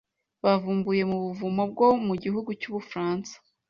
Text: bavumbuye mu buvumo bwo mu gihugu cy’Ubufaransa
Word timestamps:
bavumbuye 0.43 1.03
mu 1.11 1.17
buvumo 1.25 1.63
bwo 1.71 1.87
mu 2.05 2.13
gihugu 2.23 2.49
cy’Ubufaransa 2.59 3.33